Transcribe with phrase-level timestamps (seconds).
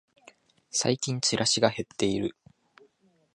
[0.71, 2.35] 最近チラシが減ってる